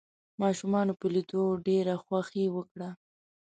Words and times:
ماشومانو 0.41 0.93
په 0.99 1.05
ليدو 1.13 1.43
ډېره 1.67 1.93
خوښي 2.03 2.45
وکړه. 2.51 2.89